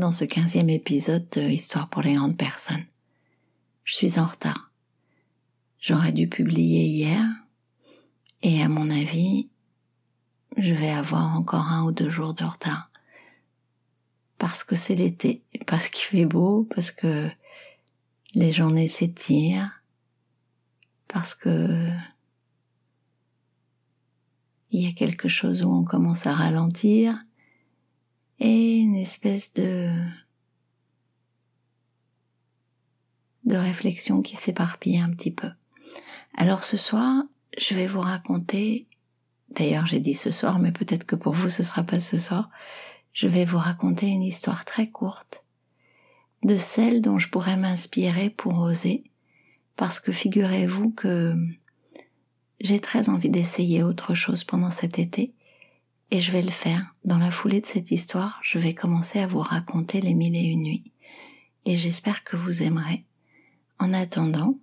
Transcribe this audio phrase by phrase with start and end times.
[0.00, 2.84] dans ce quinzième épisode de Histoire pour les grandes personnes.
[3.84, 4.70] Je suis en retard.
[5.80, 7.24] J'aurais dû publier hier,
[8.42, 9.48] et à mon avis,
[10.56, 12.90] je vais avoir encore un ou deux jours de retard.
[14.38, 17.28] Parce que c'est l'été, parce qu'il fait beau, parce que
[18.34, 19.82] les journées s'étirent,
[21.08, 21.90] parce que
[24.70, 27.18] il y a quelque chose où on commence à ralentir
[28.40, 29.90] et une espèce de
[33.44, 35.50] de réflexion qui s'éparpille un petit peu.
[36.36, 37.24] Alors ce soir,
[37.58, 38.86] je vais vous raconter
[39.50, 42.50] D'ailleurs, j'ai dit ce soir, mais peut-être que pour vous ce sera pas ce soir.
[43.12, 45.44] Je vais vous raconter une histoire très courte
[46.42, 49.04] de celle dont je pourrais m'inspirer pour oser,
[49.76, 51.34] parce que figurez-vous que
[52.60, 55.34] j'ai très envie d'essayer autre chose pendant cet été,
[56.10, 56.94] et je vais le faire.
[57.04, 60.44] Dans la foulée de cette histoire, je vais commencer à vous raconter les mille et
[60.44, 60.92] une nuits,
[61.64, 63.04] et j'espère que vous aimerez.
[63.78, 64.58] En attendant,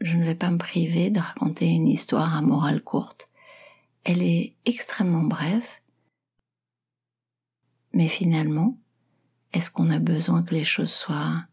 [0.00, 3.28] je ne vais pas me priver de raconter une histoire à morale courte,
[4.04, 5.68] elle est extrêmement brève,
[7.92, 8.78] mais finalement,
[9.52, 11.46] est-ce qu'on a besoin que les choses soient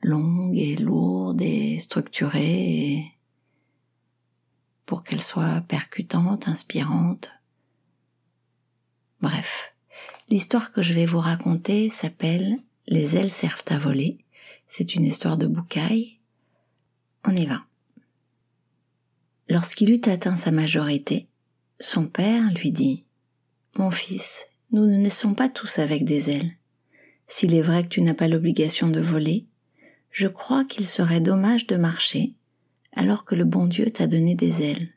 [0.00, 3.04] longues et lourdes et structurées
[4.86, 7.30] pour qu'elles soient percutantes, inspirantes?
[9.22, 9.72] Bref,
[10.28, 12.56] l'histoire que je vais vous raconter s'appelle
[12.88, 14.18] Les ailes servent à voler.
[14.66, 16.18] C'est une histoire de boucaille.
[17.24, 17.62] On y va.
[19.48, 21.28] Lorsqu'il eut atteint sa majorité,
[21.78, 23.04] son père lui dit
[23.76, 26.56] Mon fils, nous ne sommes pas tous avec des ailes.
[27.28, 29.46] S'il est vrai que tu n'as pas l'obligation de voler,
[30.10, 32.34] je crois qu'il serait dommage de marcher
[32.94, 34.88] alors que le bon Dieu t'a donné des ailes.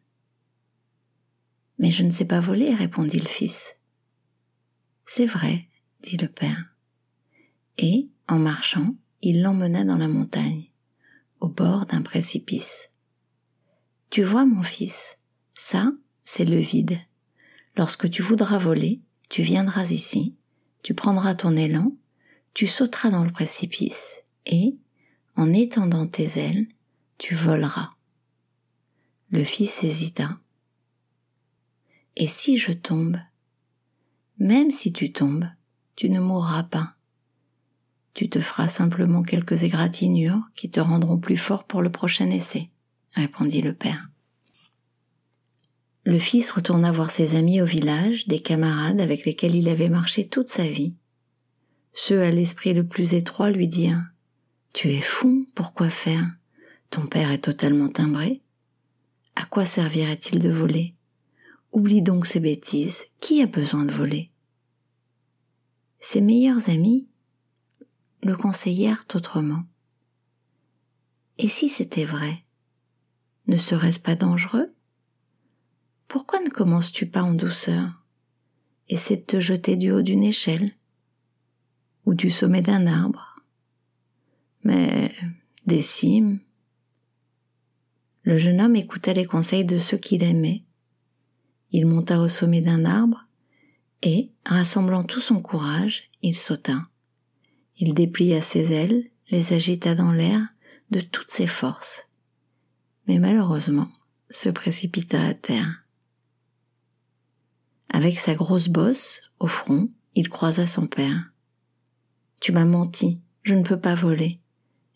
[1.77, 3.77] Mais je ne sais pas voler, répondit le fils.
[5.05, 5.67] C'est vrai,
[6.01, 6.75] dit le père.
[7.77, 10.71] Et, en marchant, il l'emmena dans la montagne,
[11.39, 12.89] au bord d'un précipice.
[14.09, 15.19] Tu vois, mon fils,
[15.53, 15.91] ça,
[16.23, 16.99] c'est le vide.
[17.77, 20.35] Lorsque tu voudras voler, tu viendras ici,
[20.83, 21.95] tu prendras ton élan,
[22.53, 24.77] tu sauteras dans le précipice, et,
[25.35, 26.67] en étendant tes ailes,
[27.17, 27.91] tu voleras.
[29.29, 30.39] Le fils hésita.
[32.15, 33.19] Et si je tombe?
[34.39, 35.47] Même si tu tombes,
[35.95, 36.95] tu ne mourras pas.
[38.13, 42.69] Tu te feras simplement quelques égratignures qui te rendront plus fort pour le prochain essai,
[43.13, 44.09] répondit le père.
[46.05, 50.27] Le fils retourna voir ses amis au village, des camarades avec lesquels il avait marché
[50.27, 50.93] toute sa vie.
[51.93, 54.05] Ceux à l'esprit le plus étroit lui dirent
[54.71, 56.29] Tu es fou, pourquoi faire?
[56.89, 58.41] Ton père est totalement timbré.
[59.35, 60.93] À quoi servirait-il de voler?
[61.75, 63.07] Oublie donc ces bêtises.
[63.19, 64.31] Qui a besoin de voler?
[65.99, 67.09] Ses meilleurs amis
[68.23, 69.65] le conseillèrent autrement.
[71.37, 72.45] Et si c'était vrai
[73.47, 74.73] Ne serait-ce pas dangereux?
[76.07, 78.05] Pourquoi ne commences-tu pas en douceur?
[78.87, 80.71] Essaie de te jeter du haut d'une échelle
[82.05, 83.41] ou du sommet d'un arbre.
[84.63, 85.11] Mais
[85.65, 86.39] des cimes.
[88.23, 90.64] Le jeune homme écouta les conseils de ceux qu'il aimait.
[91.71, 93.25] Il monta au sommet d'un arbre
[94.01, 96.87] et, rassemblant tout son courage, il sauta.
[97.77, 100.41] Il déplia ses ailes, les agita dans l'air
[100.91, 102.07] de toutes ses forces.
[103.07, 103.89] Mais malheureusement,
[104.29, 105.83] se précipita à terre.
[107.89, 111.31] Avec sa grosse bosse au front, il croisa son père.
[112.39, 114.39] Tu m'as menti, je ne peux pas voler.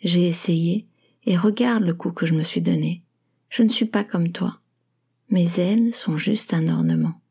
[0.02, 0.88] J'ai essayé,
[1.26, 3.04] et regarde le coup que je me suis donné.
[3.50, 4.59] Je ne suis pas comme toi.
[5.32, 7.22] Mes ailes sont juste un ornement.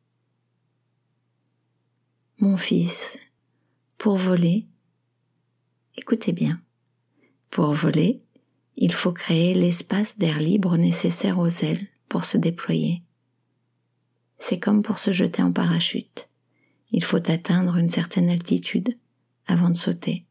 [2.38, 3.18] Mon fils,
[3.96, 4.68] pour voler,
[5.96, 6.62] écoutez bien,
[7.50, 8.22] pour voler,
[8.76, 13.02] il faut créer l'espace d'air libre nécessaire aux ailes pour se déployer.
[14.38, 16.28] C'est comme pour se jeter en parachute.
[16.92, 18.96] Il faut atteindre une certaine altitude
[19.48, 20.24] avant de sauter.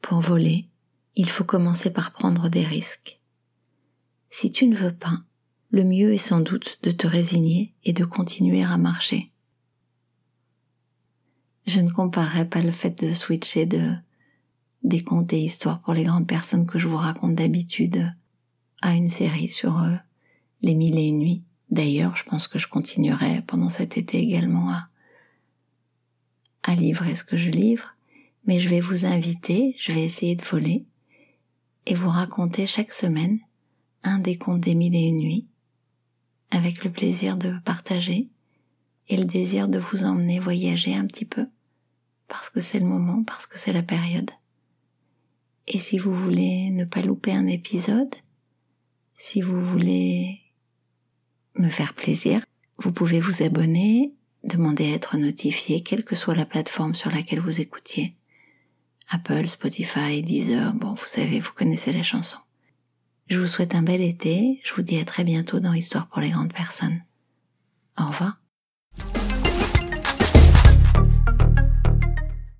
[0.00, 0.66] Pour voler,
[1.14, 3.20] il faut commencer par prendre des risques.
[4.30, 5.22] Si tu ne veux pas,
[5.72, 9.30] le mieux est sans doute de te résigner et de continuer à marcher.
[11.66, 13.94] Je ne comparerai pas le fait de switcher de
[14.82, 18.12] des contes et histoires pour les grandes personnes que je vous raconte d'habitude
[18.82, 19.94] à une série sur euh,
[20.60, 21.42] les mille et une nuits.
[21.70, 24.88] D'ailleurs, je pense que je continuerai pendant cet été également à,
[26.64, 27.94] à livrer ce que je livre,
[28.44, 30.84] mais je vais vous inviter, je vais essayer de voler
[31.86, 33.38] et vous raconter chaque semaine
[34.02, 35.46] un des contes des mille et une nuits,
[36.52, 38.28] avec le plaisir de partager
[39.08, 41.46] et le désir de vous emmener voyager un petit peu
[42.28, 44.30] parce que c'est le moment, parce que c'est la période.
[45.68, 48.14] Et si vous voulez ne pas louper un épisode,
[49.18, 50.40] si vous voulez
[51.56, 52.44] me faire plaisir,
[52.78, 54.14] vous pouvez vous abonner,
[54.44, 58.16] demander à être notifié, quelle que soit la plateforme sur laquelle vous écoutiez.
[59.10, 62.38] Apple, Spotify, Deezer, bon, vous savez, vous connaissez la chanson.
[63.28, 66.20] Je vous souhaite un bel été, je vous dis à très bientôt dans Histoire pour
[66.20, 67.02] les grandes personnes.
[67.98, 68.41] Au revoir.